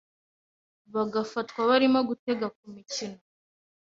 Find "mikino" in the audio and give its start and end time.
2.75-3.19